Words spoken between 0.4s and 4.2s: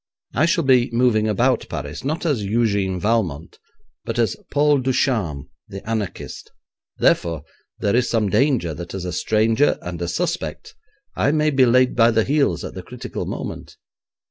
shall be moving about Paris, not as Eugène Valmont, but